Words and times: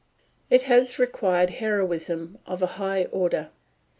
It 0.49 0.63
has 0.63 0.97
required 0.97 1.51
heroism 1.51 2.39
of 2.47 2.63
a 2.63 2.81
high 2.81 3.03
order. 3.11 3.51